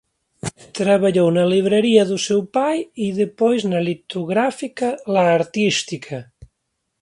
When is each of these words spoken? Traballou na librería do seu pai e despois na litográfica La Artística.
Traballou 0.79 1.27
na 1.37 1.45
librería 1.55 2.03
do 2.11 2.17
seu 2.27 2.41
pai 2.57 2.77
e 3.05 3.07
despois 3.19 3.61
na 3.71 3.79
litográfica 3.89 4.87
La 5.13 5.25
Artística. 5.39 6.17